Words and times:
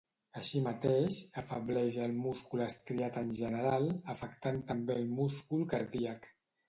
Així 0.39 0.59
mateix, 0.67 1.17
afebleix 1.41 1.97
al 2.05 2.15
múscul 2.23 2.63
estriat 2.67 3.19
en 3.21 3.29
general, 3.41 3.85
afectant 4.15 4.59
també 4.73 4.97
el 5.03 5.07
múscul 5.21 5.63
cardíac. 5.75 6.27